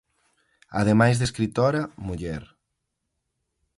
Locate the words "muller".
2.05-2.43